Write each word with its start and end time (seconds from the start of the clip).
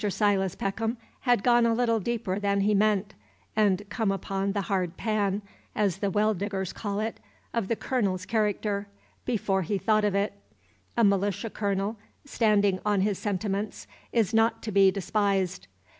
Silas 0.09 0.55
Peckham 0.55 0.97
had 1.29 1.43
gone 1.43 1.63
a 1.63 1.75
little 1.75 1.99
deeper 1.99 2.39
than 2.39 2.61
he 2.61 2.73
meant, 2.73 3.13
and 3.55 3.87
come 3.91 4.11
upon 4.11 4.53
the 4.53 4.61
"hard 4.61 4.97
pan," 4.97 5.43
as 5.75 5.97
the 5.97 6.09
well 6.09 6.33
diggers 6.33 6.73
call 6.73 6.99
it, 6.99 7.19
of 7.53 7.67
the 7.67 7.75
Colonel's 7.75 8.25
character, 8.25 8.87
before 9.27 9.61
he 9.61 9.77
thought 9.77 10.03
of 10.03 10.15
it. 10.15 10.33
A 10.97 11.03
militia 11.03 11.51
colonel 11.51 11.97
standing 12.25 12.79
on 12.83 13.01
his 13.01 13.19
sentiments 13.19 13.85
is 14.11 14.33
not 14.33 14.63
to 14.63 14.71
be 14.71 14.89
despised. 14.89 15.67